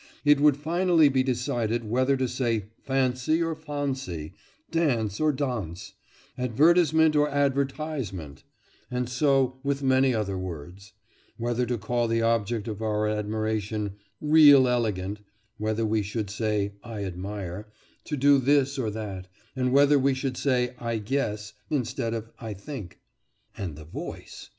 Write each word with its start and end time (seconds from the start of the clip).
It 0.25 0.39
would 0.39 0.57
finally 0.57 1.09
be 1.09 1.21
decided 1.21 1.83
whether 1.83 2.17
to 2.17 2.27
say 2.27 2.71
fancy 2.81 3.39
or 3.43 3.55
fahncy 3.55 4.33
dance 4.71 5.19
or 5.19 5.31
dahnce 5.31 5.91
advertisement 6.39 7.15
or 7.15 7.29
advertysement, 7.29 8.41
and 8.89 9.07
so 9.07 9.59
with 9.61 9.83
many 9.83 10.11
other 10.11 10.39
words; 10.39 10.93
whether 11.37 11.67
to 11.67 11.77
call 11.77 12.07
the 12.07 12.23
object 12.23 12.67
of 12.67 12.81
our 12.81 13.07
admiration 13.07 13.91
"real 14.19 14.67
elegant" 14.67 15.19
whether 15.59 15.85
we 15.85 16.01
should 16.01 16.31
say 16.31 16.73
"I 16.83 17.03
admire" 17.03 17.67
to 18.05 18.17
do 18.17 18.39
this 18.39 18.79
or 18.79 18.89
that, 18.89 19.27
and 19.55 19.71
whether 19.71 19.99
we 19.99 20.15
should 20.15 20.35
say 20.35 20.73
"I 20.79 20.97
guess" 20.97 21.53
instead 21.69 22.15
of 22.15 22.31
"I 22.39 22.55
think." 22.55 22.99
And 23.55 23.75
the 23.75 23.85
voice! 23.85 24.49